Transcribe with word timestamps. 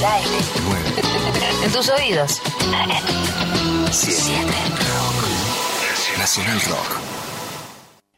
el 0.00 0.06
aire. 0.06 0.38
en 1.62 1.72
tus 1.72 1.88
oídos. 1.90 2.40
Siete. 3.90 4.22
Nacional 6.18 6.60
Rock. 6.68 7.00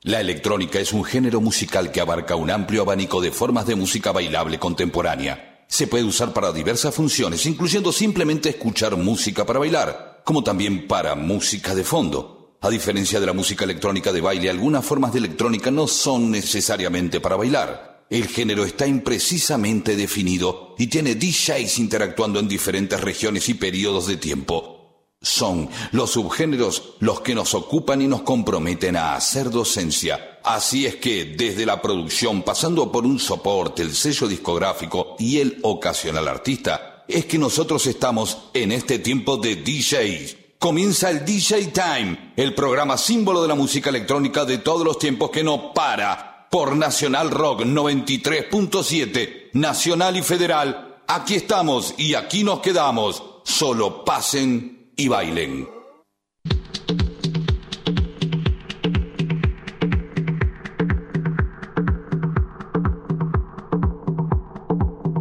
La 0.03 0.21
electrónica 0.21 0.79
es 0.79 0.92
un 0.92 1.04
género 1.04 1.40
musical 1.40 1.90
que 1.90 2.00
abarca 2.00 2.37
un 2.37 2.50
amplio 2.50 2.82
abanico 2.82 3.21
de 3.21 3.32
formas 3.32 3.66
de 3.66 3.74
música 3.74 4.12
bailable 4.12 4.58
contemporánea. 4.58 5.64
Se 5.66 5.88
puede 5.88 6.04
usar 6.04 6.32
para 6.32 6.53
diversas 6.53 6.95
funciones, 6.95 7.46
incluyendo 7.46 7.90
simplemente 7.90 8.50
escuchar 8.50 8.96
música 8.96 9.44
para 9.44 9.58
bailar, 9.58 10.22
como 10.24 10.44
también 10.44 10.86
para 10.86 11.14
música 11.16 11.74
de 11.74 11.84
fondo. 11.84 12.58
A 12.60 12.70
diferencia 12.70 13.18
de 13.18 13.26
la 13.26 13.32
música 13.32 13.64
electrónica 13.64 14.12
de 14.12 14.20
baile, 14.20 14.50
algunas 14.50 14.84
formas 14.84 15.12
de 15.12 15.18
electrónica 15.18 15.72
no 15.72 15.88
son 15.88 16.30
necesariamente 16.30 17.20
para 17.20 17.36
bailar. 17.36 17.91
El 18.12 18.29
género 18.29 18.66
está 18.66 18.86
imprecisamente 18.86 19.96
definido 19.96 20.74
y 20.76 20.88
tiene 20.88 21.14
DJs 21.14 21.78
interactuando 21.78 22.40
en 22.40 22.46
diferentes 22.46 23.00
regiones 23.00 23.48
y 23.48 23.54
periodos 23.54 24.06
de 24.06 24.18
tiempo. 24.18 25.06
Son 25.23 25.70
los 25.92 26.10
subgéneros 26.10 26.96
los 26.98 27.23
que 27.23 27.34
nos 27.34 27.54
ocupan 27.54 28.02
y 28.02 28.09
nos 28.09 28.20
comprometen 28.20 28.96
a 28.96 29.14
hacer 29.14 29.48
docencia. 29.48 30.40
Así 30.45 30.84
es 30.84 30.96
que 30.96 31.24
desde 31.24 31.64
la 31.64 31.80
producción, 31.80 32.42
pasando 32.42 32.92
por 32.92 33.06
un 33.06 33.18
soporte, 33.18 33.80
el 33.80 33.95
sello 33.95 34.29
discográfico 34.29 35.16
y 35.18 35.38
el 35.38 35.59
ocasional 35.62 36.29
artista, 36.29 37.06
es 37.09 37.24
que 37.24 37.38
nosotros 37.38 37.87
estamos 37.87 38.51
en 38.52 38.73
este 38.73 38.98
tiempo 38.98 39.38
de 39.38 39.56
DJs. 39.56 40.37
Comienza 40.59 41.09
el 41.09 41.24
DJ 41.24 41.68
Time, 41.68 42.34
el 42.37 42.54
programa 42.54 42.98
símbolo 42.98 43.40
de 43.40 43.48
la 43.48 43.54
música 43.54 43.88
electrónica 43.88 44.45
de 44.45 44.59
todos 44.59 44.84
los 44.84 44.98
tiempos 44.98 45.30
que 45.30 45.42
no 45.42 45.73
para. 45.73 46.31
Por 46.52 46.77
Nacional 46.77 47.30
Rock 47.30 47.62
93.7, 47.62 49.52
Nacional 49.55 50.19
y 50.19 50.23
Federal. 50.23 50.98
Aquí 51.09 51.37
estamos 51.37 51.95
y 51.97 52.15
aquí 52.15 52.45
nos 52.45 52.60
quedamos. 52.60 53.23
Solo 53.43 54.05
pasen 54.05 54.93
y 54.95 55.09
bailen. 55.09 55.66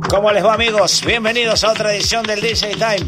¿Cómo 0.10 0.32
les 0.34 0.44
va 0.44 0.56
amigos? 0.56 1.02
Bienvenidos 1.06 1.64
a 1.64 1.72
otra 1.72 1.96
edición 1.96 2.26
del 2.26 2.42
DJ 2.42 2.74
Time. 2.74 3.08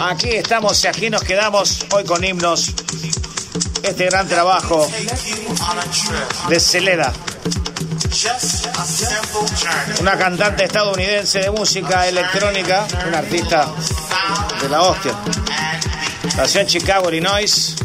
Aquí 0.00 0.28
estamos 0.28 0.84
y 0.84 0.88
aquí 0.88 1.08
nos 1.08 1.24
quedamos 1.24 1.86
hoy 1.90 2.04
con 2.04 2.22
himnos. 2.22 2.74
Este 3.82 4.04
gran 4.04 4.28
trabajo 4.28 4.86
de 6.50 6.60
Celeda. 6.60 7.14
Una 10.00 10.16
cantante 10.16 10.64
estadounidense 10.64 11.40
de 11.40 11.50
música 11.50 12.08
electrónica, 12.08 12.86
un 13.06 13.14
artista 13.14 13.68
de 14.62 14.68
la 14.70 14.80
hostia. 14.82 15.12
Nació 16.34 16.62
en 16.62 16.66
Chicago, 16.66 17.10
Illinois. 17.10 17.76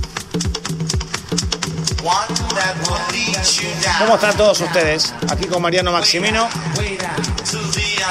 ¿Cómo 4.00 4.16
están 4.16 4.38
todos 4.38 4.62
ustedes? 4.62 5.14
Aquí 5.30 5.48
con 5.48 5.62
Mariano 5.62 5.92
Maximino, 5.92 6.48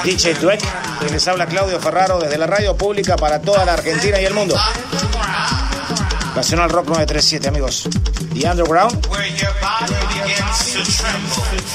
DJ 0.05 0.34
Dweck, 0.34 0.61
y 1.09 1.12
les 1.12 1.27
habla 1.27 1.47
Claudio 1.47 1.81
Ferraro 1.81 2.19
desde 2.19 2.37
la 2.37 2.47
radio 2.47 2.77
pública 2.77 3.17
para 3.17 3.41
toda 3.41 3.65
la 3.65 3.73
Argentina 3.73 4.21
y 4.21 4.27
el 4.27 4.34
mundo. 4.34 4.57
Nacional 6.37 6.69
Rock 6.69 6.89
937, 6.89 7.49
amigos. 7.49 7.89
The 8.34 8.49
Underground. 8.49 9.07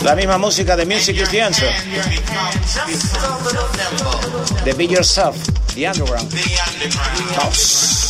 La 0.01 0.15
misma 0.15 0.37
música 0.37 0.75
de 0.75 0.85
Music 0.85 1.17
is 1.17 1.29
the 1.29 1.41
Answer. 1.41 1.69
The 4.63 4.73
Be 4.73 4.85
Yourself. 4.87 5.37
The 5.75 5.87
Underground. 5.87 6.33
House. 7.35 8.04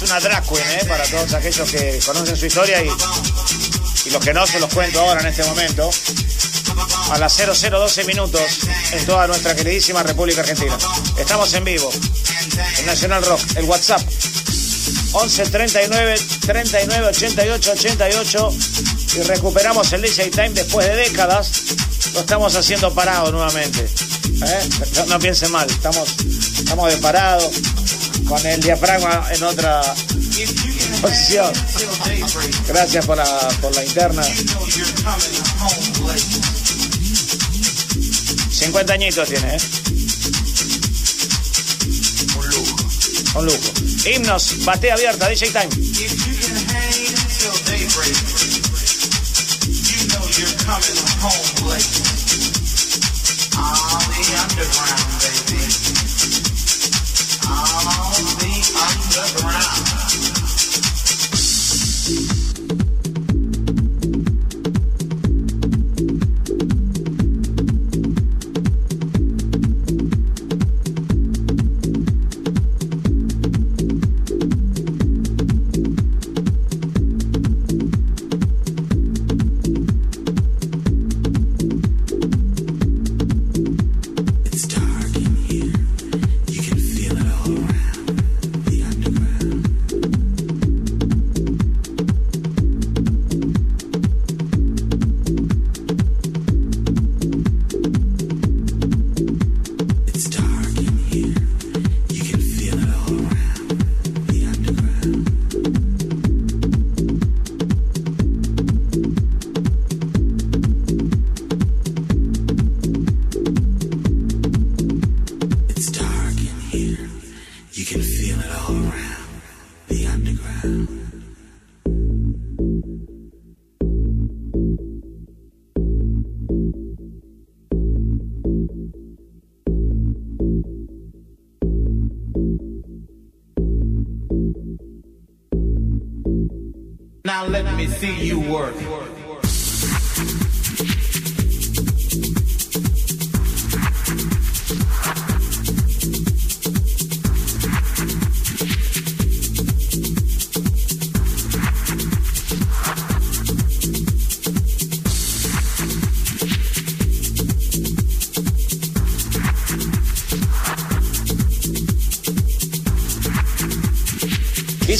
Una 0.00 0.18
drag 0.20 0.42
queen, 0.48 0.70
¿eh? 0.70 0.84
para 0.88 1.04
todos 1.04 1.34
aquellos 1.34 1.70
que 1.70 2.00
conocen 2.06 2.36
su 2.36 2.46
historia 2.46 2.82
y, 2.82 2.88
y 4.06 4.10
los 4.10 4.24
que 4.24 4.32
no 4.32 4.46
se 4.46 4.58
los 4.58 4.72
cuento 4.72 5.00
ahora 5.00 5.20
en 5.20 5.26
este 5.26 5.44
momento. 5.44 5.90
A 7.10 7.18
las 7.18 7.36
0012 7.36 8.04
minutos 8.04 8.40
en 8.92 9.04
toda 9.04 9.26
nuestra 9.26 9.54
queridísima 9.54 10.02
República 10.02 10.40
Argentina. 10.40 10.78
Estamos 11.18 11.52
en 11.52 11.64
vivo 11.64 11.90
en 12.78 12.86
Nacional 12.86 13.22
Rock, 13.22 13.40
el 13.56 13.64
WhatsApp 13.64 14.00
11 15.12 15.46
39 15.50 16.14
39 16.46 17.06
88 17.08 17.72
88 17.72 18.56
y 19.16 19.22
recuperamos 19.24 19.92
el 19.92 20.00
DJ 20.00 20.30
Time 20.30 20.50
después 20.50 20.86
de 20.88 20.96
décadas. 20.96 21.50
Lo 22.14 22.20
estamos 22.20 22.56
haciendo 22.56 22.94
parado 22.94 23.30
nuevamente. 23.30 23.80
¿eh? 23.80 24.68
No, 25.08 25.18
piensen 25.18 25.52
mal, 25.52 25.68
estamos, 25.68 26.16
estamos 26.58 26.94
de 26.94 26.98
parado 26.98 27.50
con 28.32 28.46
el 28.46 28.60
diafragma 28.60 29.26
en 29.30 29.42
otra 29.42 29.82
posición. 31.02 31.52
Gracias 32.66 33.04
por 33.04 33.18
la, 33.18 33.48
por 33.60 33.74
la 33.74 33.84
interna. 33.84 34.22
50 38.50 38.92
añitos 38.94 39.28
tiene, 39.28 39.56
¿eh? 39.56 39.60
Un 42.38 42.48
lujo. 42.48 42.76
Un 43.34 43.44
lujo. 43.44 43.72
Himnos, 44.06 44.64
batea 44.64 44.94
abierta, 44.94 45.28
DJ 45.28 45.50
Time. 45.50 45.68
underground. 54.32 55.41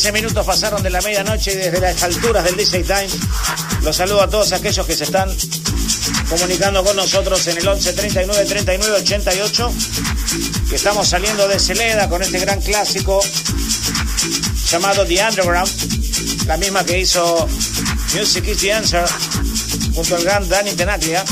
15 0.03 0.21
minutos 0.21 0.45
pasaron 0.45 0.83
de 0.83 0.91
la 0.91 1.01
medianoche 1.01 1.53
y 1.53 1.55
desde 1.55 1.81
las 1.81 2.03
alturas 2.03 2.43
del 2.43 2.57
DJ 2.57 2.83
Time. 2.83 3.09
Los 3.83 3.95
saludo 3.95 4.23
a 4.23 4.29
todos 4.29 4.51
aquellos 4.51 4.85
que 4.85 4.97
se 4.97 5.05
están 5.05 5.31
comunicando 6.29 6.83
con 6.83 6.97
nosotros 6.97 7.47
en 7.47 7.59
el 7.59 7.69
11 7.69 7.93
39 7.93 8.45
39 8.47 8.97
88 8.97 9.73
que 10.69 10.75
estamos 10.75 11.09
saliendo 11.09 11.47
de 11.47 11.57
Celeda 11.61 12.09
con 12.09 12.21
este 12.21 12.41
gran 12.41 12.61
clásico 12.61 13.21
llamado 14.73 15.07
The 15.07 15.25
Underground 15.25 16.47
la 16.49 16.57
misma 16.57 16.85
que 16.85 16.99
hizo 16.99 17.47
Music 18.13 18.45
is 18.49 18.59
the 18.59 18.73
Answer 18.73 19.05
junto 19.95 20.17
al 20.17 20.25
gran 20.25 20.49
Danny 20.49 20.73
Tenaglia. 20.73 21.25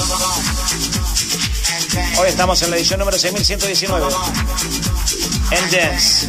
Hoy 2.21 2.29
estamos 2.29 2.63
en 2.63 2.71
la 2.71 2.77
edición 2.77 3.01
número 3.01 3.19
6119 3.19 4.15
en 5.51 5.71
Dance 5.73 6.29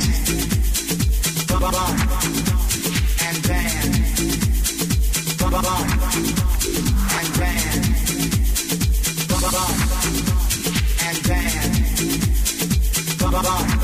Bye. 13.42 13.82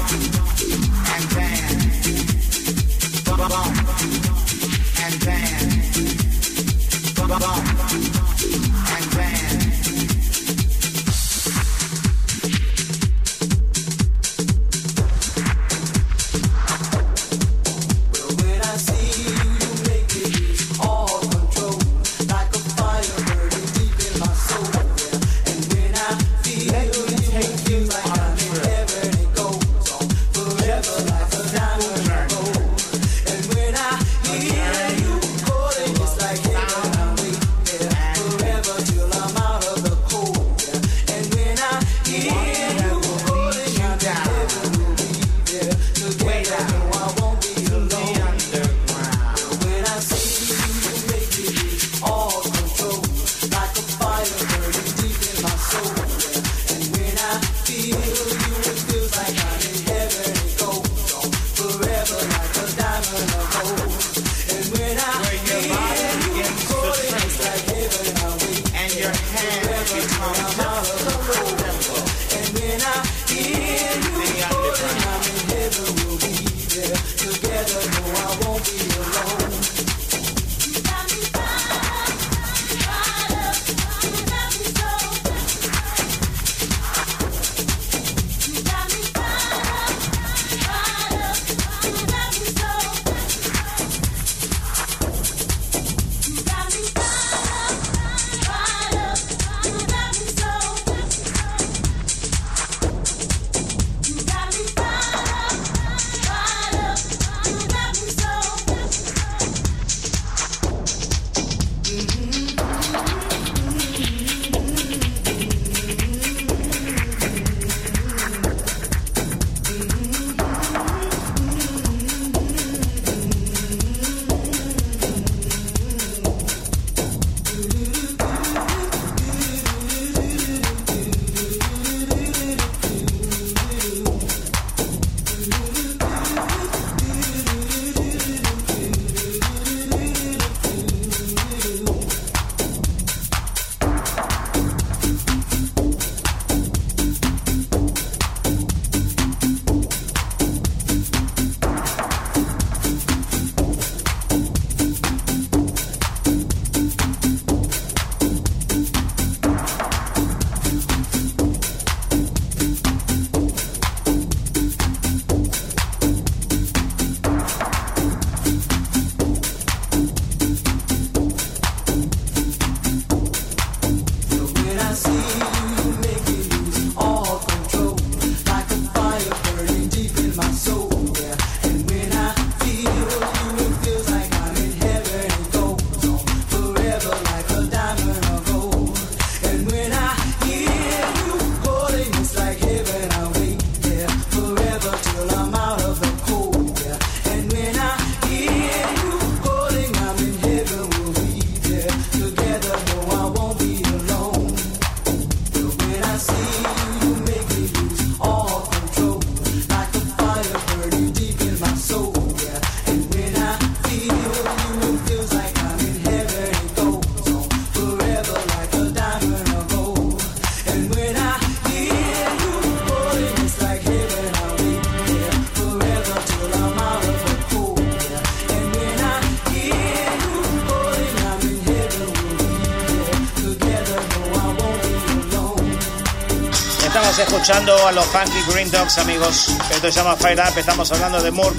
Escuchando 237.19 237.87
a 237.87 237.91
los 237.91 238.05
Funky 238.05 238.43
Green 238.51 238.69
Dogs, 238.69 238.99
amigos. 238.99 239.49
Esto 239.71 239.91
se 239.91 239.91
llama 239.91 240.15
Fire 240.15 240.39
Up. 240.39 240.55
Estamos 240.55 240.91
hablando 240.91 241.19
de 241.19 241.31
Murk, 241.31 241.55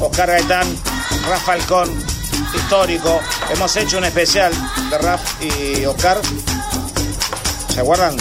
Oscar 0.00 0.28
Gaetán, 0.28 0.66
Rafael 1.28 1.64
Con, 1.66 1.88
histórico. 2.54 3.20
Hemos 3.50 3.76
hecho 3.76 3.98
un 3.98 4.04
especial 4.04 4.52
de 4.90 4.98
Raf 4.98 5.20
y 5.42 5.84
Oscar. 5.84 6.20
¿Se 7.72 7.80
acuerdan? 7.80 8.16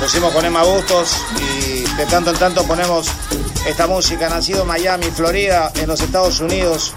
Lo 0.00 0.06
hicimos 0.06 0.32
con 0.32 0.44
Emma 0.44 0.64
Bustos 0.64 1.16
y 1.38 1.82
de 1.82 2.06
tanto 2.06 2.30
en 2.30 2.36
tanto 2.36 2.64
ponemos 2.64 3.06
esta 3.66 3.86
música. 3.86 4.28
Nacido 4.28 4.64
Miami, 4.64 5.06
Florida, 5.06 5.70
en 5.76 5.86
los 5.86 6.00
Estados 6.00 6.40
Unidos. 6.40 6.92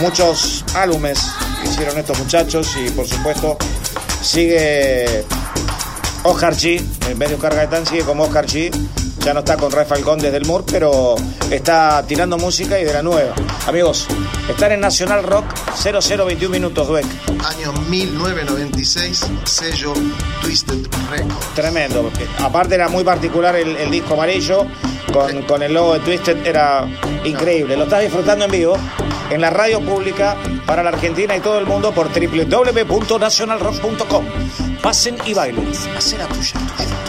Muchos 0.00 0.64
álbumes 0.74 1.18
hicieron 1.64 1.98
estos 1.98 2.18
muchachos 2.18 2.70
y 2.76 2.90
por 2.90 3.06
supuesto 3.06 3.58
sigue 4.22 5.26
Oscar 6.24 6.54
G, 6.54 6.80
en 7.08 7.38
carga 7.38 7.66
de 7.66 7.86
sigue 7.86 8.02
como 8.02 8.24
Oscar 8.24 8.46
G. 8.46 8.70
Ya 9.24 9.34
no 9.34 9.40
está 9.40 9.56
con 9.56 9.70
Rafael 9.70 10.02
Falcón 10.02 10.18
desde 10.18 10.36
el 10.36 10.46
Mur, 10.46 10.64
pero 10.70 11.14
está 11.50 12.04
tirando 12.06 12.38
música 12.38 12.78
y 12.80 12.84
de 12.84 12.92
la 12.92 13.02
nueva. 13.02 13.34
Amigos, 13.66 14.08
están 14.48 14.72
en 14.72 14.80
Nacional 14.80 15.22
Rock 15.22 15.44
0021 15.80 16.48
minutos, 16.48 16.88
Dueck. 16.88 17.06
Año 17.44 17.72
1996, 17.88 19.26
sello 19.44 19.92
Twisted 20.42 20.86
Records. 21.10 21.54
Tremendo. 21.54 22.10
Aparte 22.40 22.74
era 22.74 22.88
muy 22.88 23.04
particular 23.04 23.54
el, 23.54 23.76
el 23.76 23.90
disco 23.90 24.14
amarillo 24.14 24.66
con, 25.12 25.42
con, 25.42 25.62
el 25.62 25.72
logo 25.72 25.94
de 25.94 26.00
Twisted, 26.00 26.46
era 26.46 26.86
increíble. 27.24 27.76
Lo 27.76 27.84
estás 27.84 28.02
disfrutando 28.02 28.44
en 28.46 28.50
vivo 28.50 28.76
en 29.34 29.40
la 29.40 29.50
radio 29.50 29.80
pública 29.80 30.36
para 30.66 30.82
la 30.82 30.88
Argentina 30.90 31.34
y 31.36 31.40
todo 31.40 31.58
el 31.58 31.66
mundo 31.66 31.92
por 31.92 32.08
www.nacionalrock.com. 32.08 34.24
Pasen 34.82 35.16
y 35.26 35.34
bailen. 35.34 35.70
Hacen 35.96 36.18
la 36.18 36.26
tuya, 36.26 36.52
tuya, 36.76 37.01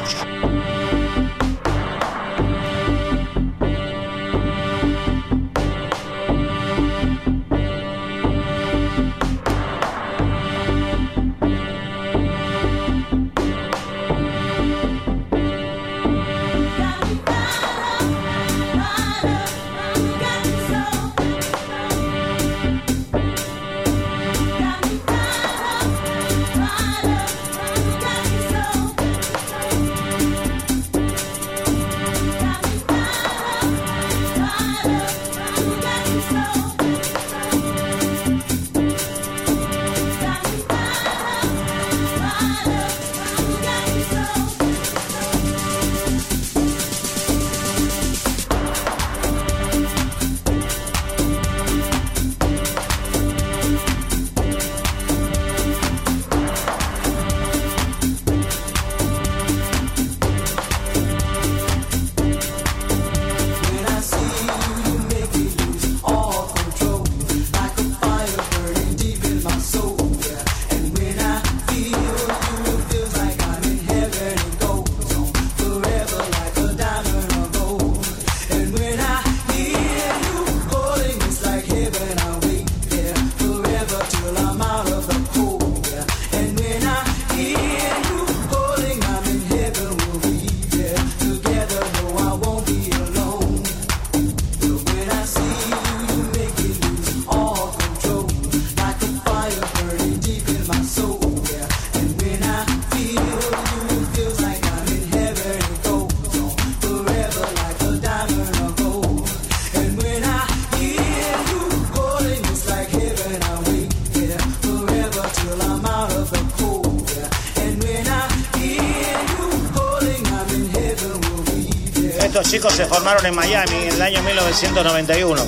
se 122.70 122.86
formaron 122.86 123.26
en 123.26 123.36
Miami 123.36 123.76
en 123.76 123.94
el 123.94 124.02
año 124.02 124.22
1991. 124.24 125.46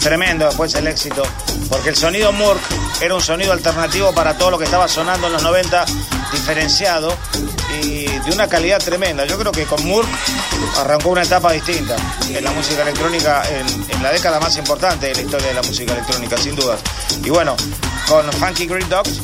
Tremendo 0.00 0.46
después 0.46 0.74
el 0.74 0.86
éxito, 0.86 1.22
porque 1.68 1.90
el 1.90 1.96
sonido 1.96 2.32
Murk 2.32 2.60
era 3.02 3.14
un 3.14 3.20
sonido 3.20 3.52
alternativo 3.52 4.12
para 4.12 4.38
todo 4.38 4.52
lo 4.52 4.58
que 4.58 4.64
estaba 4.64 4.88
sonando 4.88 5.26
en 5.26 5.34
los 5.34 5.42
90, 5.42 5.84
diferenciado 6.32 7.14
y 7.82 8.06
de 8.06 8.30
una 8.32 8.48
calidad 8.48 8.78
tremenda. 8.78 9.26
Yo 9.26 9.38
creo 9.38 9.52
que 9.52 9.64
con 9.64 9.84
Murk 9.84 10.08
arrancó 10.78 11.10
una 11.10 11.22
etapa 11.22 11.52
distinta 11.52 11.96
en 12.28 12.42
la 12.42 12.52
música 12.52 12.82
electrónica, 12.82 13.42
en, 13.50 13.66
en 13.90 14.02
la 14.02 14.12
década 14.12 14.40
más 14.40 14.56
importante 14.56 15.08
de 15.08 15.14
la 15.14 15.20
historia 15.20 15.48
de 15.48 15.54
la 15.54 15.62
música 15.62 15.92
electrónica, 15.92 16.38
sin 16.38 16.56
duda. 16.56 16.78
Y 17.22 17.28
bueno, 17.28 17.54
con 18.08 18.32
Funky 18.32 18.66
Green 18.66 18.88
Dogs, 18.88 19.20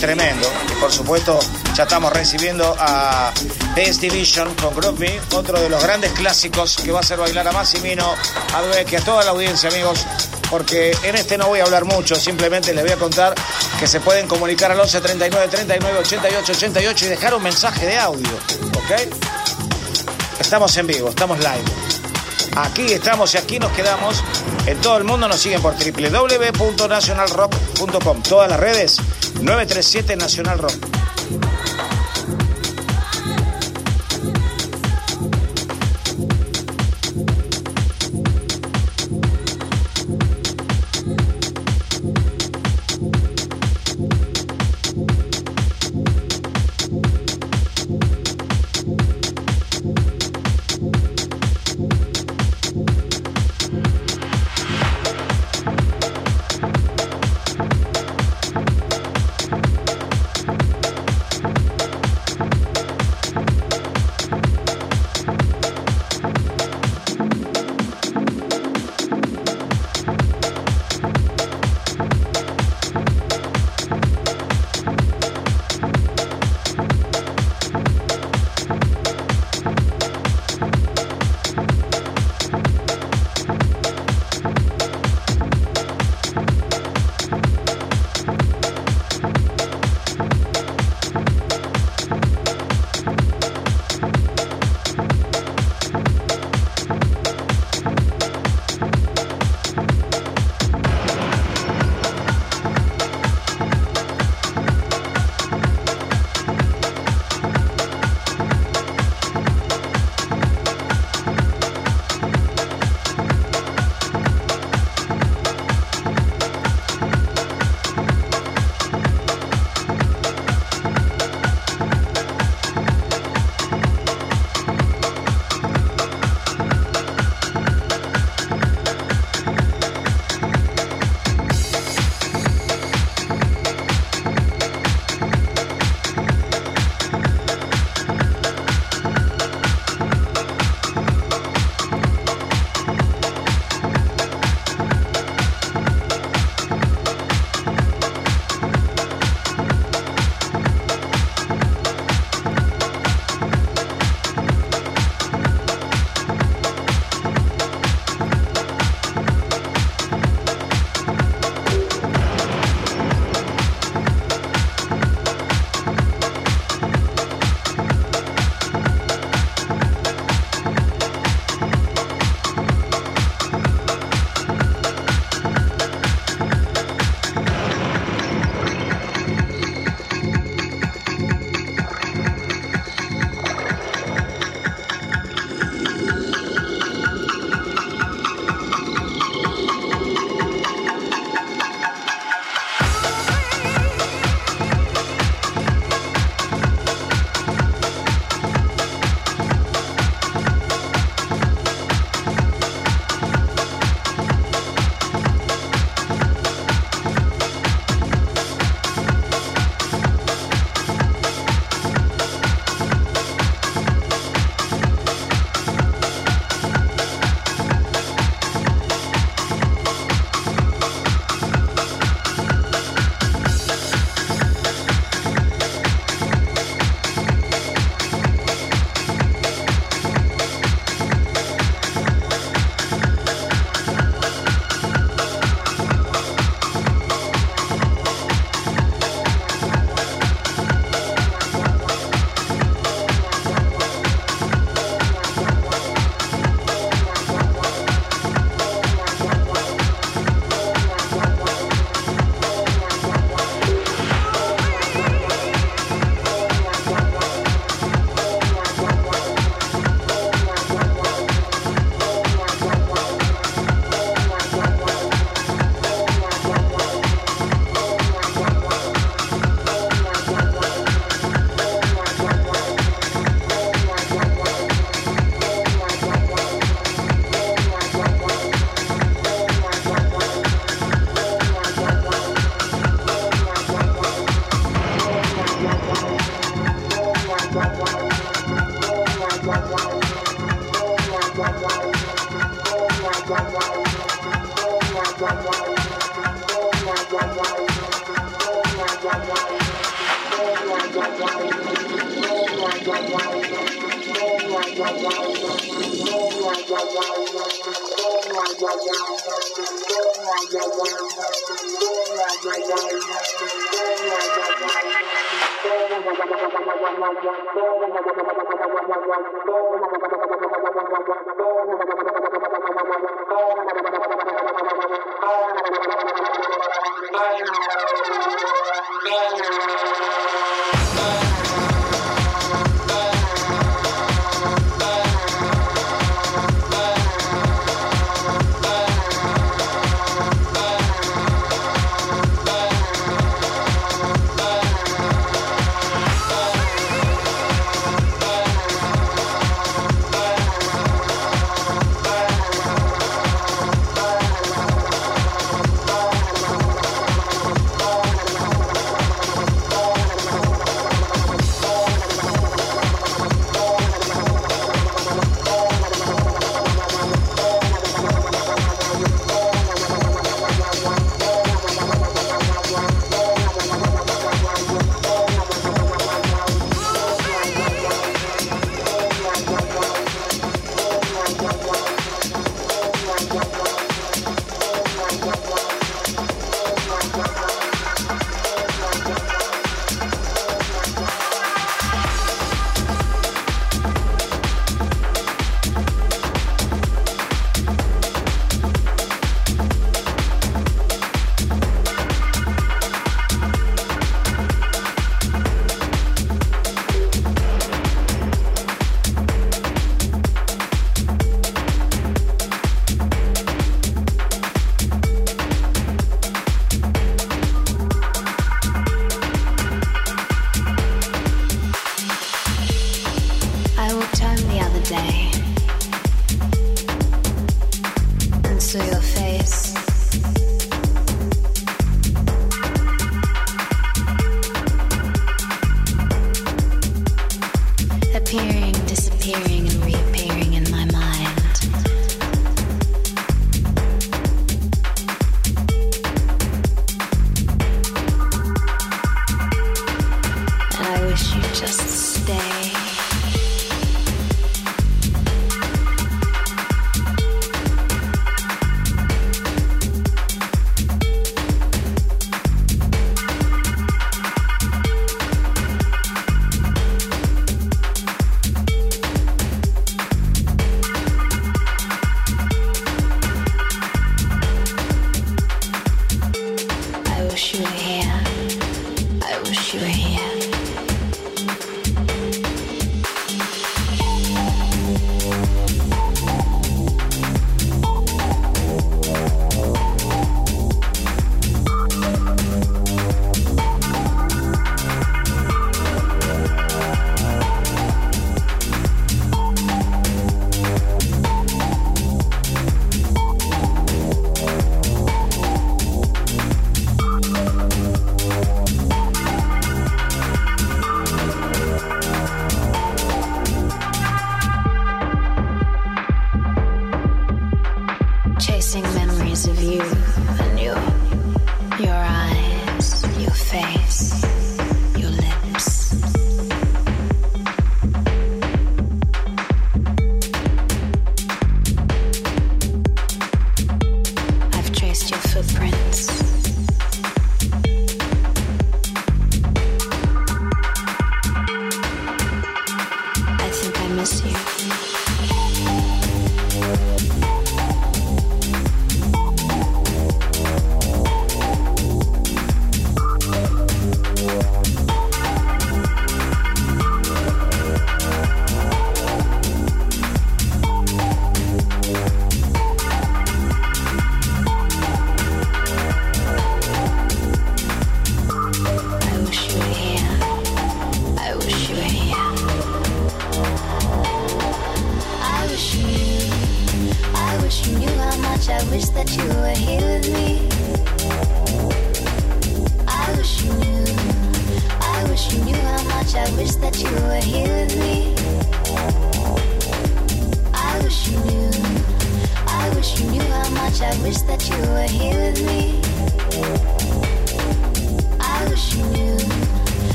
tremendo. 0.00 0.50
Y 0.70 0.72
por 0.80 0.90
supuesto, 0.90 1.38
ya 1.74 1.82
estamos 1.84 2.12
recibiendo 2.12 2.74
a 2.78 3.32
PS 3.76 4.00
Division 4.00 4.54
con 4.54 4.74
Group 4.74 4.98
Me, 4.98 5.20
otro 5.34 5.60
de 5.60 5.68
los 5.68 5.82
grandes 5.82 6.12
clásicos 6.12 6.76
que 6.76 6.90
va 6.90 6.98
a 6.98 7.02
hacer 7.02 7.18
bailar 7.18 7.46
a 7.46 7.52
Massimino, 7.52 8.14
a 8.54 8.90
y 8.90 8.96
a 8.96 9.00
toda 9.02 9.22
la 9.24 9.32
audiencia, 9.32 9.68
amigos. 9.68 10.06
Porque 10.50 10.96
en 11.04 11.14
este 11.14 11.36
no 11.38 11.46
voy 11.48 11.60
a 11.60 11.64
hablar 11.64 11.84
mucho, 11.84 12.16
simplemente 12.16 12.74
les 12.74 12.82
voy 12.82 12.92
a 12.92 12.96
contar 12.96 13.34
que 13.78 13.86
se 13.86 14.00
pueden 14.00 14.26
comunicar 14.26 14.72
al 14.72 14.80
11 14.80 15.00
39 15.00 15.48
39 15.48 15.98
88 16.00 16.52
88 16.52 17.04
y 17.04 17.08
dejar 17.08 17.34
un 17.34 17.42
mensaje 17.42 17.86
de 17.86 17.98
audio, 17.98 18.32
¿ok? 18.74 18.90
Estamos 20.40 20.76
en 20.76 20.88
vivo, 20.88 21.10
estamos 21.10 21.38
live. 21.38 21.62
Aquí 22.56 22.92
estamos 22.92 23.32
y 23.34 23.38
aquí 23.38 23.60
nos 23.60 23.70
quedamos. 23.72 24.24
En 24.66 24.80
todo 24.80 24.96
el 24.96 25.04
mundo 25.04 25.28
nos 25.28 25.38
siguen 25.38 25.62
por 25.62 25.74
www.nationalrock.com. 25.74 28.22
Todas 28.22 28.50
las 28.50 28.58
redes 28.58 28.96
937 29.34 30.16
Nacional 30.16 30.58
Rock. 30.58 31.69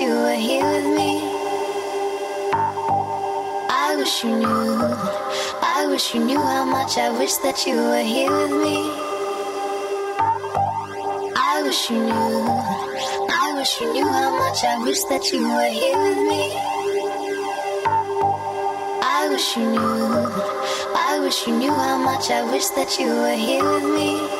You 0.00 0.08
were 0.08 0.34
here 0.34 0.64
with 0.64 0.86
me. 0.96 1.20
I 3.70 3.94
wish 3.96 4.24
you 4.24 4.38
knew. 4.38 4.78
I 5.62 5.86
wish 5.88 6.14
you 6.14 6.24
knew 6.24 6.40
how 6.40 6.64
much 6.64 6.98
I 6.98 7.10
wish 7.10 7.34
that 7.44 7.64
you 7.66 7.76
were 7.76 8.02
here 8.02 8.30
with 8.30 8.50
me. 8.50 8.76
I 11.36 11.62
wish 11.62 11.90
you 11.90 12.00
knew. 12.00 12.46
I 13.30 13.52
wish 13.56 13.80
you 13.80 13.92
knew 13.92 14.08
how 14.08 14.36
much 14.36 14.64
I 14.64 14.82
wish 14.82 15.04
that 15.04 15.32
you 15.32 15.42
were 15.42 15.70
here 15.70 15.98
with 16.08 16.22
me. 16.30 16.42
I 19.02 19.28
wish 19.30 19.56
you 19.56 19.66
knew. 19.70 20.28
I 20.96 21.20
wish 21.20 21.46
you 21.46 21.56
knew 21.56 21.72
how 21.72 21.98
much 21.98 22.30
I 22.30 22.42
wish 22.50 22.66
that 22.70 22.98
you 22.98 23.06
were 23.06 23.36
here 23.36 23.62
with 23.62 23.84
me. 23.84 24.33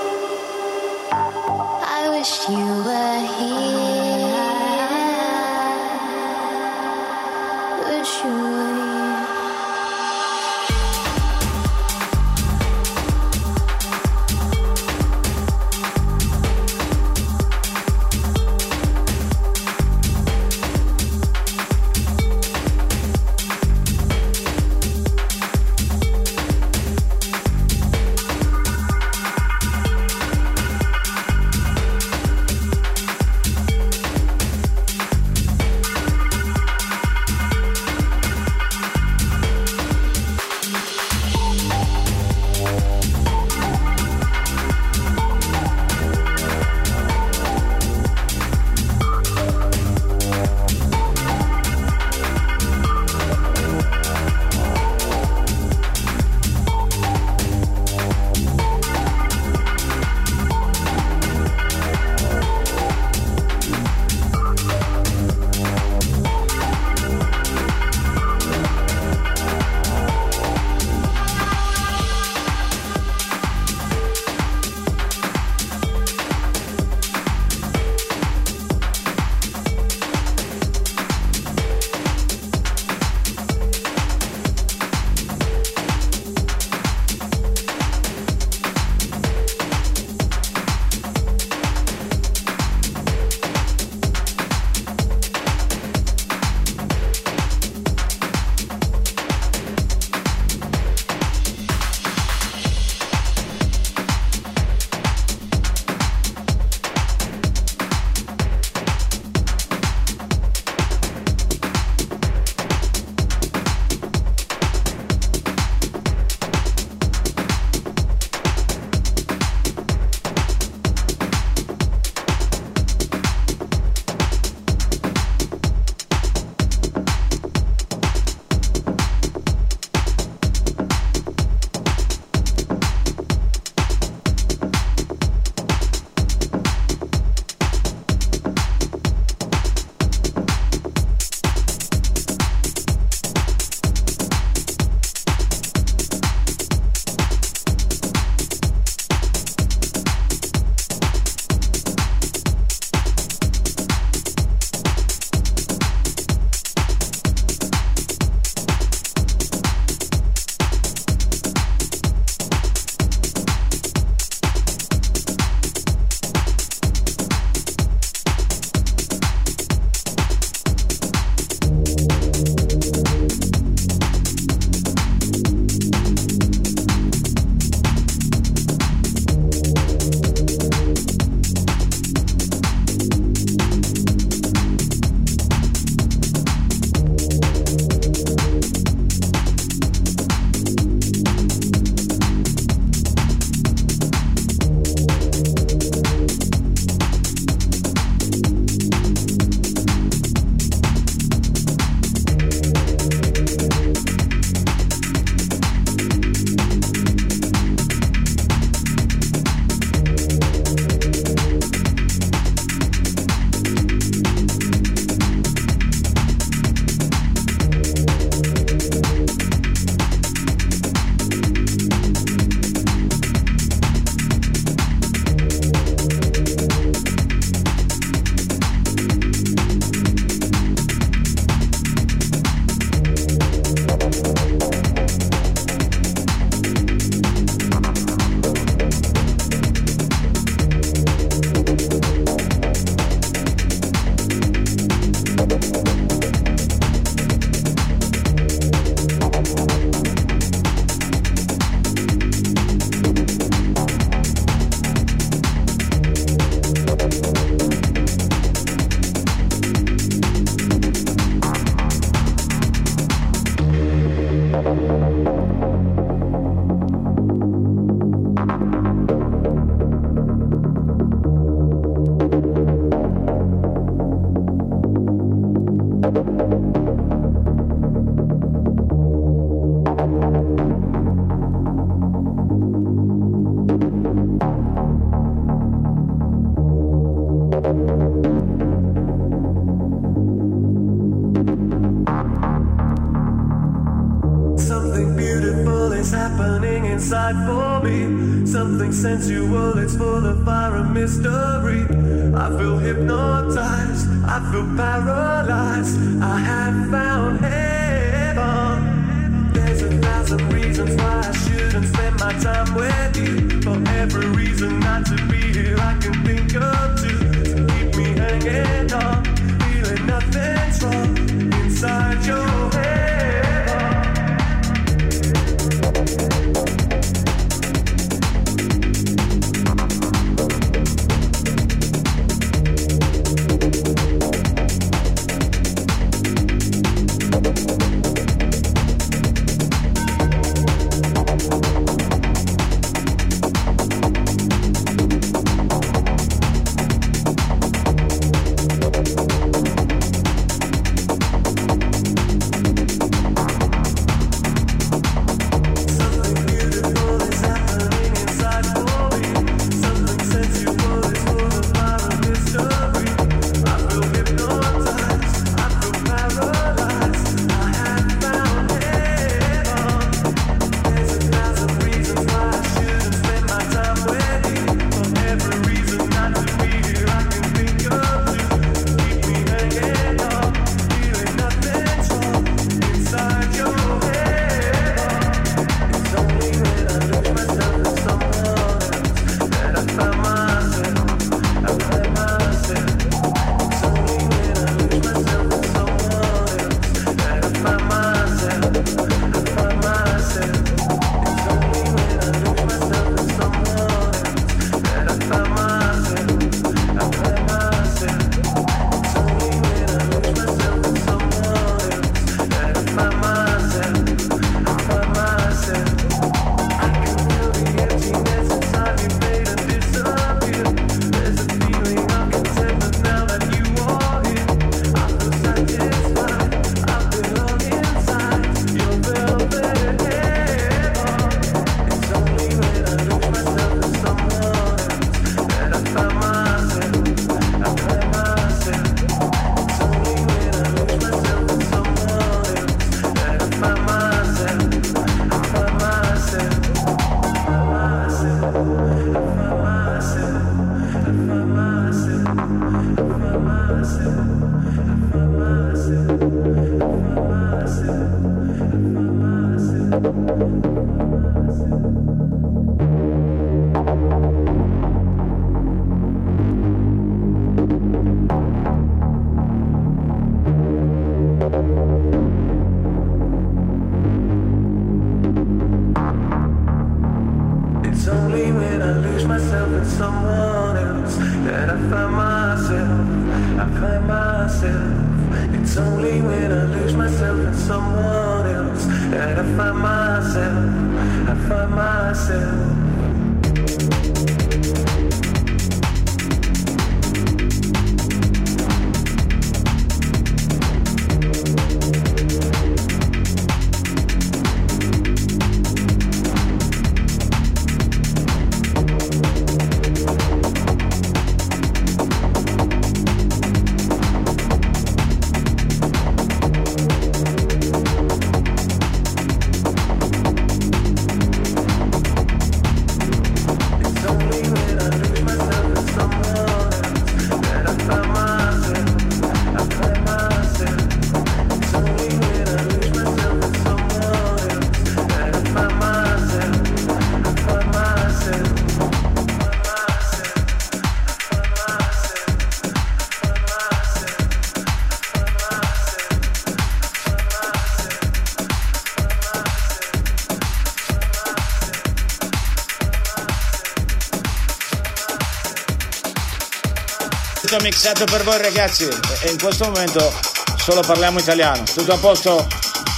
Mixato 557.64 558.04
per 558.04 558.22
voi 558.24 558.36
ragazzi 558.42 558.86
e 559.22 559.30
in 559.30 559.38
questo 559.38 559.64
momento 559.64 560.12
solo 560.58 560.82
parliamo 560.82 561.18
italiano. 561.18 561.62
Tutto 561.62 561.94
a 561.94 561.96
posto? 561.96 562.46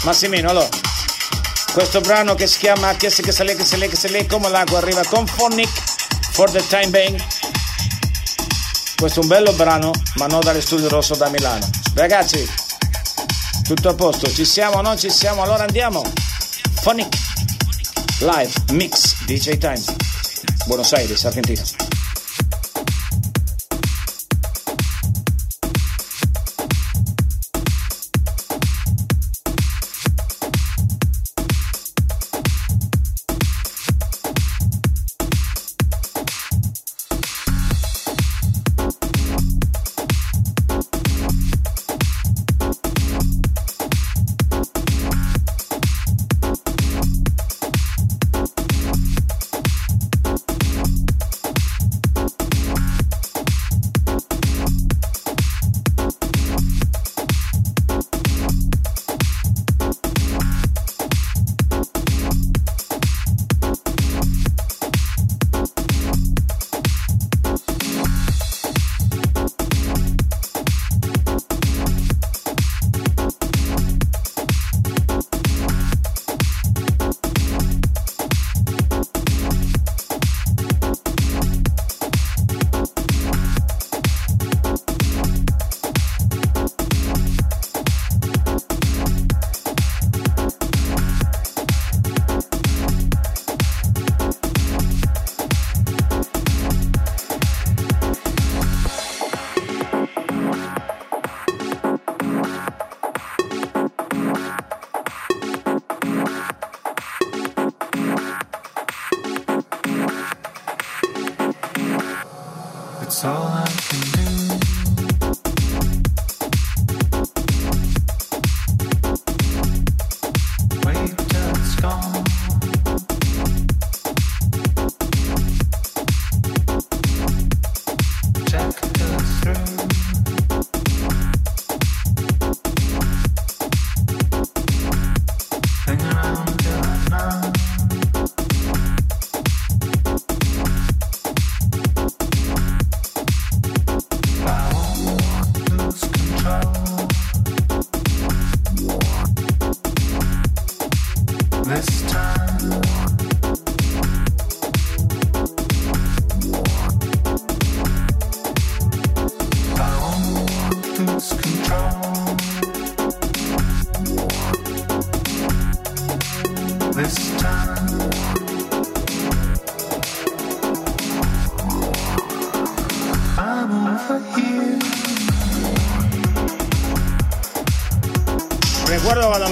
Massimino, 0.03 0.51
allora. 0.51 0.69
Questo 1.73 2.01
brano 2.01 2.35
che 2.35 2.49
si 2.49 2.59
chiama 2.59 2.95
Che 2.97 3.09
se 3.09 3.23
che 3.23 3.31
se 3.31 3.45
lei 3.45 3.55
che 3.55 3.65
se 3.65 3.77
lei 3.77 3.89
che 3.89 3.95
se 3.95 4.09
lei 4.09 4.27
come 4.27 4.49
l'acqua 4.49 4.79
arriva 4.79 5.03
con 5.05 5.25
Phonic 5.25 5.69
for 6.33 6.51
the 6.51 6.67
time 6.67 6.89
being. 6.89 7.25
Questo 8.97 9.21
è 9.21 9.23
un 9.23 9.29
bello 9.29 9.53
brano, 9.53 9.93
ma 10.15 10.27
non 10.27 10.41
dalle 10.41 10.61
studio 10.61 10.89
rosso 10.89 11.15
da 11.15 11.29
Milano. 11.29 11.69
Ragazzi, 11.95 12.45
tutto 13.63 13.91
a 13.91 13.95
posto, 13.95 14.29
ci 14.29 14.45
siamo 14.45 14.79
o 14.79 14.81
non 14.81 14.99
ci 14.99 15.11
siamo? 15.11 15.43
Allora 15.43 15.63
andiamo. 15.63 16.03
Phonic 16.83 17.17
Live 18.19 18.53
Mix 18.73 19.23
DJ 19.27 19.59
Time. 19.59 19.85
Buenos 20.67 20.93
Aires, 20.93 21.25
Argentina. 21.25 21.76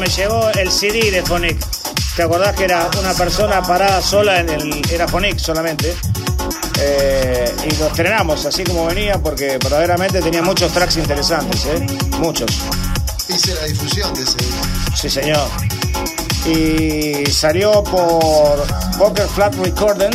Llegó 0.06 0.50
el 0.50 0.70
CD 0.70 1.10
de 1.10 1.22
Phonic. 1.22 1.58
¿Te 2.16 2.22
acordás 2.22 2.54
que 2.54 2.64
era 2.64 2.88
una 2.98 3.12
persona 3.14 3.62
parada 3.62 4.00
sola 4.00 4.40
en 4.40 4.48
el. 4.48 4.82
Era 4.90 5.08
Phonic 5.08 5.38
solamente? 5.38 5.94
Eh, 6.80 7.54
y 7.70 7.76
lo 7.76 7.86
estrenamos 7.86 8.44
así 8.46 8.64
como 8.64 8.86
venía 8.86 9.18
porque 9.18 9.58
verdaderamente 9.58 10.20
tenía 10.20 10.42
muchos 10.42 10.72
tracks 10.72 10.96
interesantes, 10.96 11.64
¿eh? 11.66 11.86
Muchos. 12.18 12.50
Hice 13.28 13.54
la 13.54 13.64
difusión 13.64 14.12
de 14.14 14.22
ese. 14.22 14.36
Sí, 14.94 15.10
señor. 15.10 15.48
Y 16.46 17.24
salió 17.30 17.82
por 17.84 18.64
Poker 18.98 19.26
Flat 19.28 19.54
Recording 19.54 20.10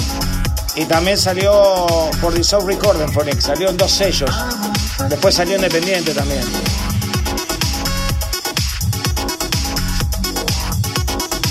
y 0.76 0.86
también 0.86 1.18
salió 1.18 1.88
por 2.22 2.34
Dissolve 2.34 2.74
Recording 2.74 3.12
Phonic. 3.12 3.40
Salió 3.40 3.70
en 3.70 3.78
dos 3.78 3.92
sellos. 3.92 4.30
Después 5.10 5.36
salió 5.36 5.56
independiente 5.56 6.14
también. 6.14 6.44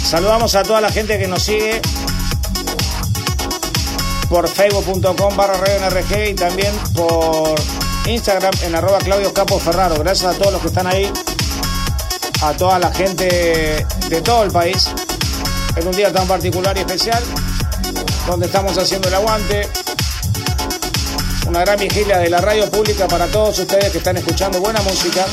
Saludamos 0.09 0.55
a 0.55 0.63
toda 0.63 0.81
la 0.81 0.91
gente 0.91 1.19
que 1.19 1.29
nos 1.29 1.43
sigue 1.43 1.83
por 4.31 4.49
facebook.com 4.49 5.37
barra 5.37 5.59
NRG 5.59 6.31
y 6.31 6.35
también 6.35 6.75
por 6.95 7.55
Instagram 8.07 8.55
en 8.63 8.75
arroba 8.75 9.01
Claudio 9.01 9.35
Ferraro. 9.61 9.97
Gracias 9.99 10.35
a 10.35 10.39
todos 10.39 10.55
los 10.55 10.63
que 10.63 10.69
están 10.69 10.87
ahí, 10.87 11.13
a 12.41 12.55
toda 12.55 12.79
la 12.79 12.91
gente 12.91 13.85
de 14.09 14.21
todo 14.23 14.45
el 14.45 14.51
país. 14.51 14.89
En 15.77 15.87
un 15.87 15.93
día 15.95 16.11
tan 16.11 16.27
particular 16.27 16.75
y 16.79 16.81
especial, 16.81 17.23
donde 18.27 18.47
estamos 18.47 18.79
haciendo 18.79 19.09
el 19.09 19.15
aguante. 19.15 19.69
Una 21.49 21.61
gran 21.61 21.79
vigilia 21.79 22.17
de 22.17 22.31
la 22.31 22.41
radio 22.41 22.71
pública 22.71 23.07
para 23.09 23.27
todos 23.27 23.59
ustedes 23.59 23.93
que 23.93 23.99
están 23.99 24.17
escuchando 24.17 24.59
buena 24.59 24.81
música. 24.81 25.27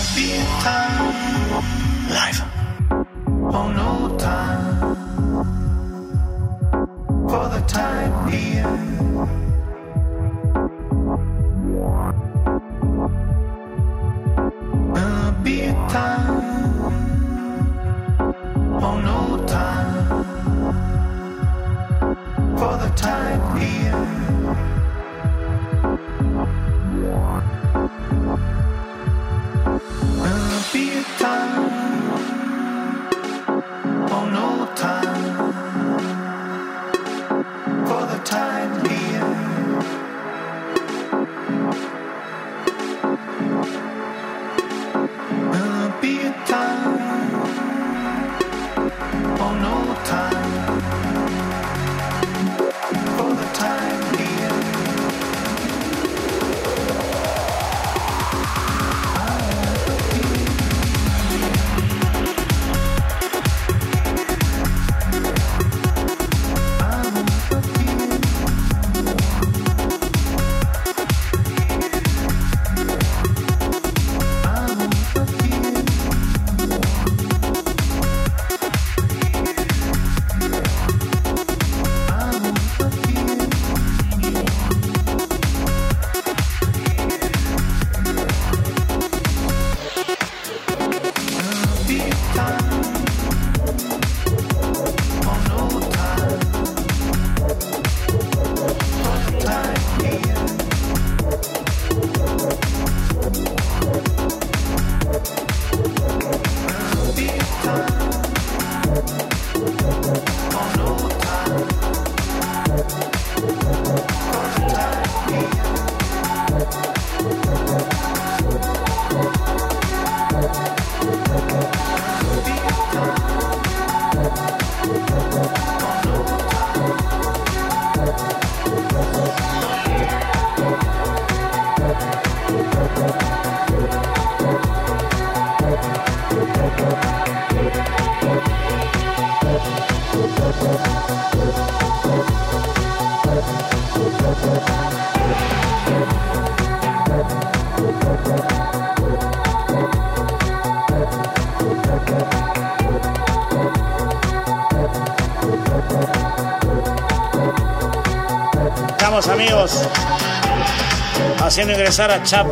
Haciendo 161.39 161.73
ingresar 161.73 162.11
a 162.11 162.23
Chap 162.23 162.47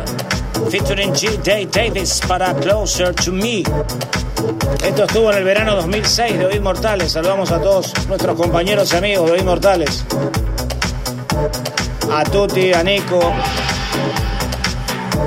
featuring 0.70 1.12
G. 1.12 1.38
Day 1.42 1.66
Davis 1.66 2.20
para 2.26 2.54
Closer 2.54 3.14
to 3.14 3.32
Me. 3.32 3.62
Esto 4.84 5.04
estuvo 5.04 5.30
en 5.30 5.38
el 5.38 5.44
verano 5.44 5.74
2006 5.76 6.38
de 6.38 6.46
Oíd 6.46 6.60
Mortales. 6.60 7.12
Saludamos 7.12 7.50
a 7.52 7.60
todos 7.60 7.92
nuestros 8.08 8.36
compañeros 8.36 8.92
y 8.92 8.96
amigos 8.96 9.26
de 9.26 9.32
Oíd 9.32 9.42
Mortales. 9.42 10.04
A 12.12 12.24
Tuti, 12.24 12.72
a 12.72 12.82
Nico, 12.82 13.32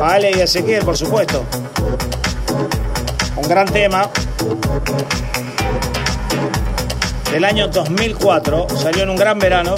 A 0.01 0.13
Ale 0.13 0.31
y 0.31 0.41
a 0.41 0.43
Ezequiel, 0.43 0.83
por 0.83 0.97
supuesto. 0.97 1.43
Un 3.35 3.47
gran 3.47 3.67
tema. 3.67 4.09
Del 7.31 7.43
año 7.43 7.67
2004. 7.67 8.67
Salió 8.77 9.03
en 9.03 9.09
un 9.09 9.17
gran 9.17 9.37
verano 9.39 9.75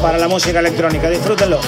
para 0.00 0.18
la 0.18 0.28
música 0.28 0.60
electrónica. 0.60 1.08
Disfrútenlo. 1.08 1.60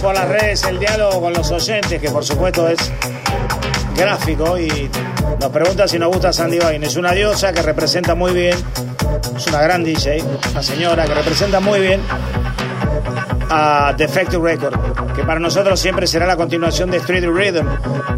Por 0.00 0.14
las 0.14 0.28
redes 0.28 0.64
el 0.64 0.80
diálogo 0.80 1.20
con 1.20 1.32
los 1.32 1.48
oyentes, 1.52 2.00
que 2.00 2.10
por 2.10 2.24
supuesto 2.24 2.66
es 2.68 2.90
gráfico 3.96 4.58
y 4.58 4.90
nos 5.40 5.50
pregunta 5.50 5.86
si 5.86 5.96
nos 5.98 6.08
gusta 6.08 6.32
Sandy 6.32 6.58
Vine. 6.58 6.86
Es 6.86 6.96
una 6.96 7.12
diosa 7.12 7.52
que 7.52 7.62
representa 7.62 8.16
muy 8.16 8.32
bien, 8.32 8.56
es 9.36 9.46
una 9.46 9.62
gran 9.62 9.84
DJ, 9.84 10.24
una 10.50 10.62
señora 10.62 11.04
que 11.04 11.14
representa 11.14 11.60
muy 11.60 11.78
bien 11.78 12.00
a 13.48 13.94
Defective 13.96 14.42
Record, 14.42 15.14
que 15.14 15.22
para 15.22 15.38
nosotros 15.38 15.78
siempre 15.78 16.06
será 16.06 16.26
la 16.26 16.36
continuación 16.36 16.90
de 16.90 16.96
Street 16.96 17.24
Rhythm. 17.24 17.68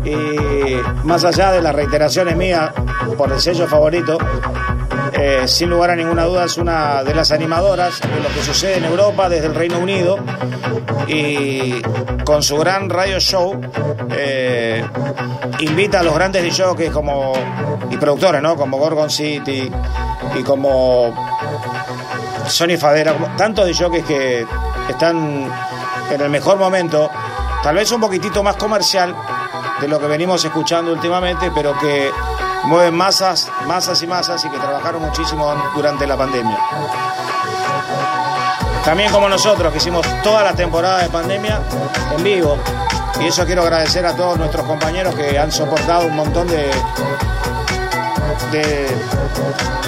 Y 0.06 1.06
más 1.06 1.24
allá 1.24 1.52
de 1.52 1.60
las 1.60 1.74
reiteraciones 1.74 2.36
mías 2.36 2.70
por 3.18 3.30
el 3.32 3.40
sello 3.40 3.66
favorito, 3.66 4.16
eh, 5.16 5.46
sin 5.46 5.70
lugar 5.70 5.90
a 5.90 5.96
ninguna 5.96 6.24
duda 6.24 6.44
es 6.44 6.56
una 6.56 7.04
de 7.04 7.14
las 7.14 7.30
animadoras 7.30 8.00
de 8.00 8.20
lo 8.20 8.28
que 8.28 8.42
sucede 8.42 8.78
en 8.78 8.84
Europa 8.84 9.28
desde 9.28 9.46
el 9.46 9.54
Reino 9.54 9.78
Unido 9.78 10.18
y 11.06 11.80
con 12.24 12.42
su 12.42 12.56
gran 12.56 12.90
radio 12.90 13.20
show 13.20 13.60
eh, 14.10 14.84
invita 15.60 16.00
a 16.00 16.02
los 16.02 16.14
grandes 16.14 16.42
DJs 16.42 16.90
como 16.90 17.32
y 17.90 17.96
productores, 17.96 18.42
¿no? 18.42 18.56
Como 18.56 18.78
Gorgon 18.78 19.10
City 19.10 19.70
y 20.34 20.42
como 20.42 21.14
Sony 22.48 22.76
Fadera, 22.78 23.14
tantos 23.36 23.66
DJs 23.66 24.04
que 24.04 24.46
están 24.88 25.48
en 26.12 26.20
el 26.20 26.30
mejor 26.30 26.58
momento, 26.58 27.10
tal 27.62 27.76
vez 27.76 27.90
un 27.92 28.00
poquitito 28.00 28.42
más 28.42 28.56
comercial 28.56 29.14
de 29.80 29.88
lo 29.88 29.98
que 29.98 30.06
venimos 30.06 30.44
escuchando 30.44 30.92
últimamente, 30.92 31.50
pero 31.54 31.78
que 31.78 32.10
mueven 32.66 32.94
masas, 32.94 33.50
masas 33.66 34.02
y 34.02 34.06
masas 34.06 34.44
y 34.44 34.50
que 34.50 34.58
trabajaron 34.58 35.02
muchísimo 35.02 35.54
durante 35.74 36.06
la 36.06 36.16
pandemia. 36.16 36.58
También 38.84 39.10
como 39.10 39.28
nosotros, 39.28 39.72
que 39.72 39.78
hicimos 39.78 40.06
toda 40.22 40.42
la 40.42 40.52
temporada 40.52 41.02
de 41.02 41.08
pandemia 41.08 41.60
en 42.16 42.22
vivo. 42.22 42.58
Y 43.20 43.28
eso 43.28 43.46
quiero 43.46 43.62
agradecer 43.62 44.04
a 44.04 44.14
todos 44.14 44.36
nuestros 44.38 44.66
compañeros 44.66 45.14
que 45.14 45.38
han 45.38 45.50
soportado 45.50 46.06
un 46.06 46.16
montón 46.16 46.46
de, 46.48 46.70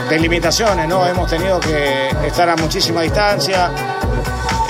de, 0.08 0.18
limitaciones, 0.18 0.88
¿no? 0.88 1.06
Hemos 1.06 1.28
tenido 1.28 1.60
que 1.60 2.08
estar 2.24 2.48
a 2.48 2.56
muchísima 2.56 3.02
distancia, 3.02 3.70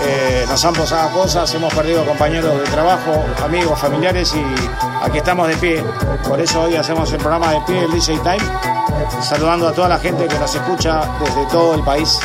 eh, 0.03 0.45
nos 0.49 0.65
han 0.65 0.75
posado 0.75 1.11
cosas, 1.11 1.55
hemos 1.55 1.73
perdido 1.73 2.05
compañeros 2.05 2.59
de 2.59 2.65
trabajo, 2.65 3.25
amigos, 3.45 3.79
familiares 3.79 4.35
y 4.35 4.86
aquí 5.07 5.19
estamos 5.19 5.49
de 5.49 5.57
pie. 5.57 5.85
Por 6.29 6.41
eso 6.41 6.63
hoy 6.63 6.77
hacemos 6.77 7.11
el 7.13 7.19
programa 7.19 7.53
de 7.53 7.61
pie, 7.61 7.85
el 7.85 7.93
DJ 7.93 8.19
Time, 8.19 9.23
saludando 9.23 9.69
a 9.69 9.73
toda 9.73 9.89
la 9.89 9.99
gente 9.99 10.27
que 10.27 10.39
nos 10.39 10.55
escucha 10.55 11.01
desde 11.21 11.47
todo 11.47 11.75
el 11.75 11.83
país, 11.83 12.19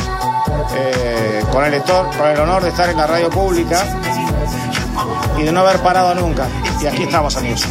eh, 0.76 1.42
con, 1.50 1.64
el, 1.64 1.82
con 1.82 2.26
el 2.30 2.40
honor 2.40 2.62
de 2.62 2.70
estar 2.70 2.88
en 2.90 2.96
la 2.96 3.06
radio 3.06 3.30
pública 3.30 3.84
y 5.38 5.42
de 5.42 5.52
no 5.52 5.60
haber 5.60 5.78
parado 5.80 6.14
nunca. 6.14 6.48
Y 6.80 6.86
aquí 6.86 7.04
estamos, 7.04 7.36
amigos. 7.36 7.64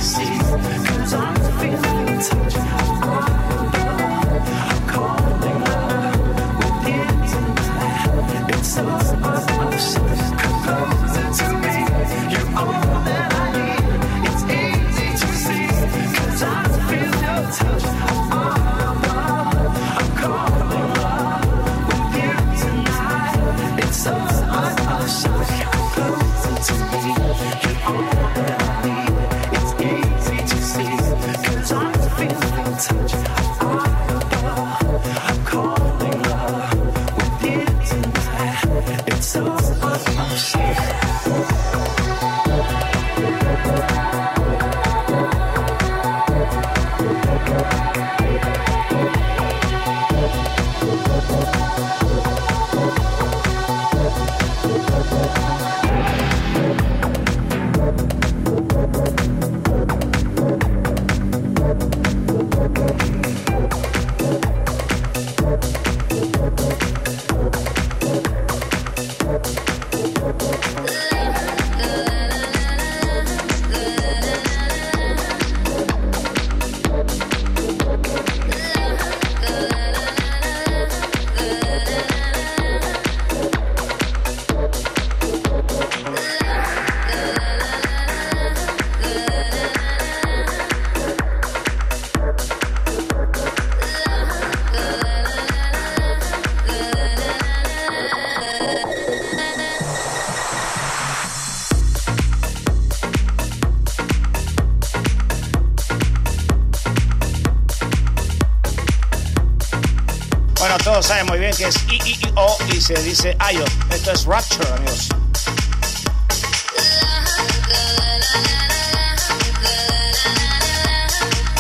Todos 111.02 111.08
saben 111.08 111.26
muy 111.26 111.40
bien 111.40 111.52
que 111.58 111.66
es 111.66 111.76
I, 111.90 111.96
I, 111.96 112.12
I, 112.12 112.34
O 112.36 112.58
y 112.72 112.80
se 112.80 112.94
dice 113.02 113.36
Ayo. 113.40 113.66
Esto 113.90 114.12
es 114.12 114.24
Rapture, 114.24 114.70
amigos. 114.70 115.10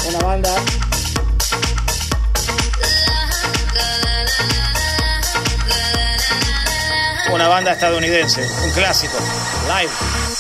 Una 0.10 0.20
banda. 0.20 0.56
Una 7.32 7.48
banda 7.48 7.72
estadounidense, 7.72 8.48
un 8.64 8.72
clásico, 8.74 9.18
live. 9.68 10.31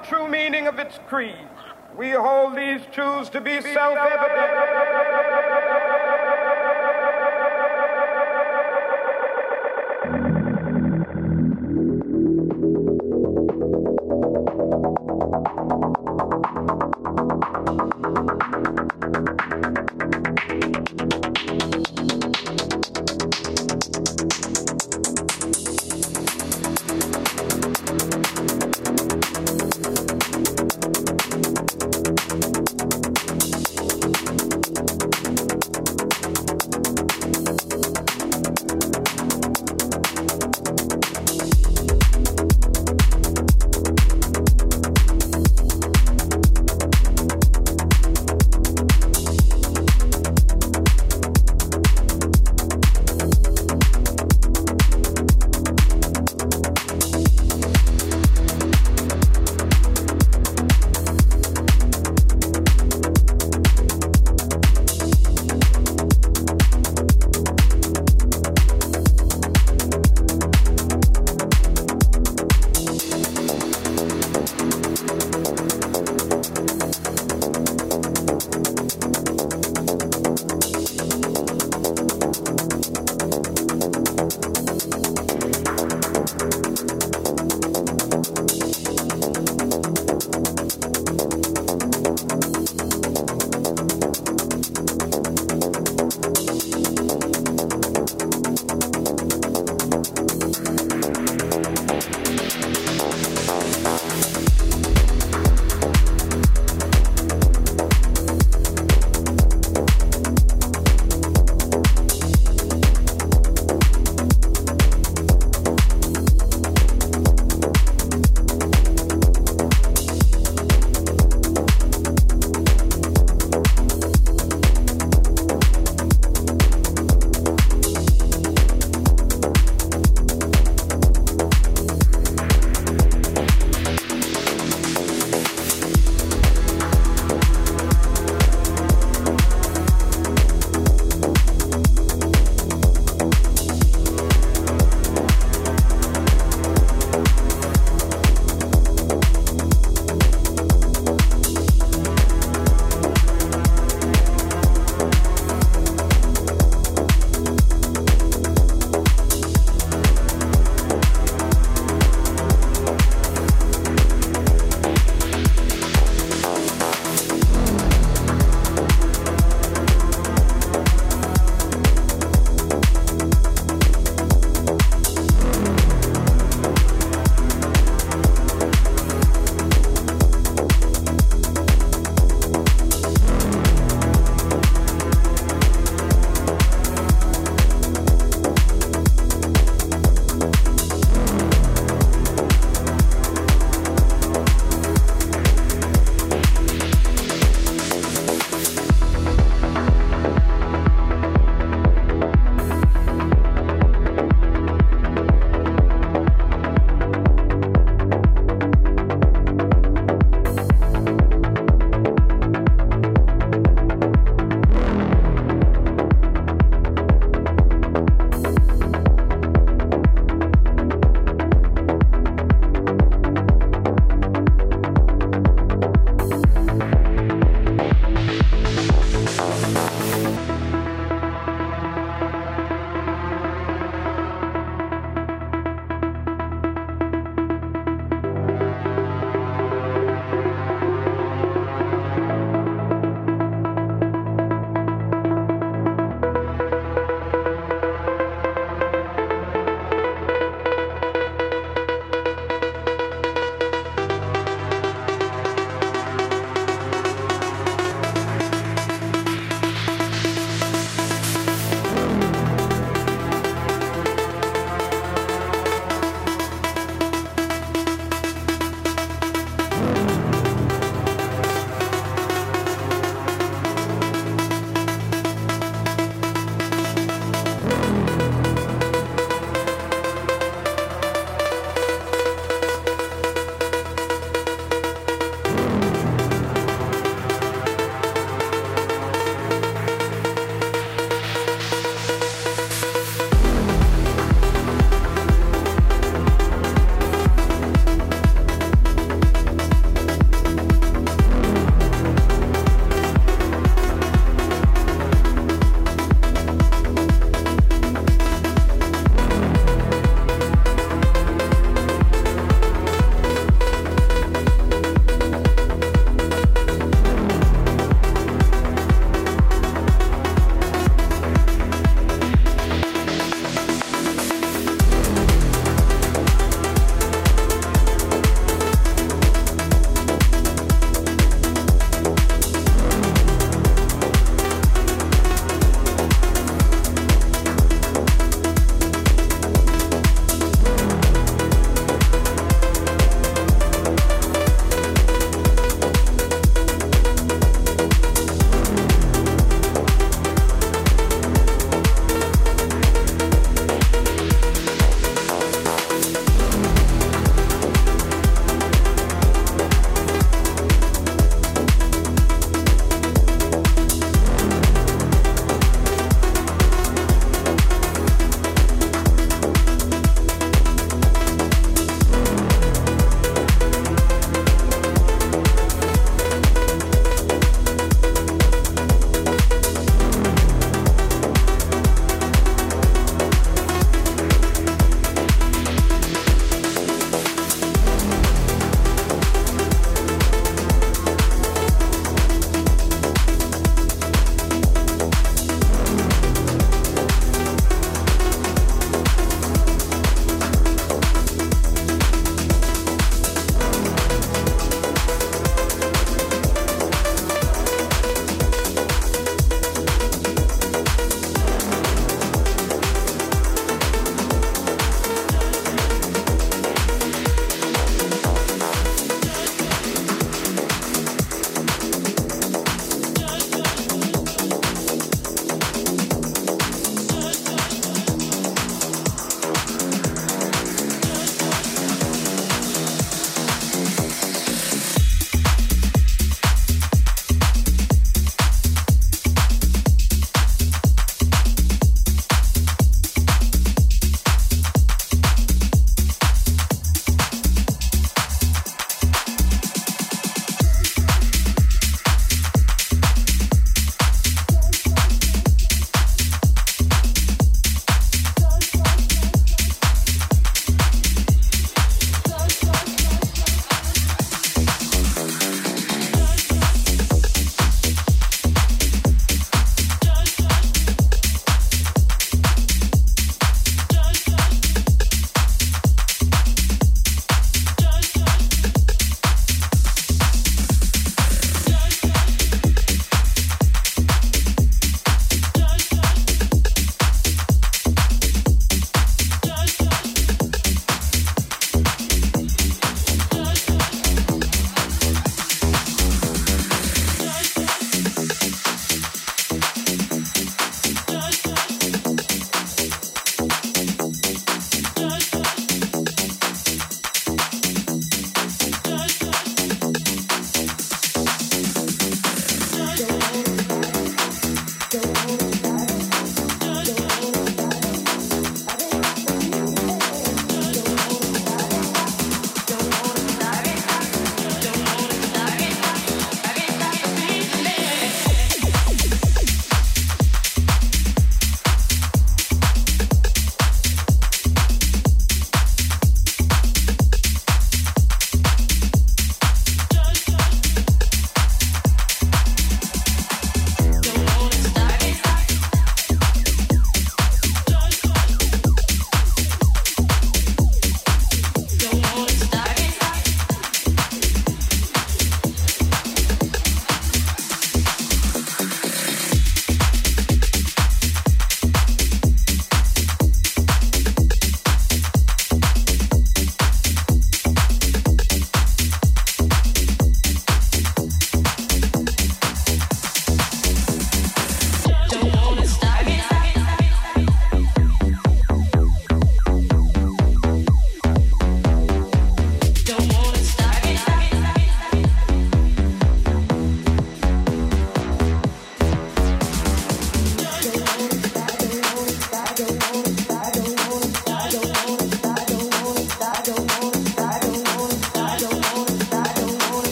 The 0.00 0.06
true 0.06 0.28
meaning 0.28 0.66
of 0.66 0.78
its 0.78 0.98
creed. 1.08 1.48
We 1.96 2.10
hold 2.10 2.56
these 2.56 2.80
truths 2.92 3.30
to 3.30 3.40
be 3.40 3.60
self-evident. 3.60 4.87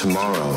Tomorrow, 0.00 0.49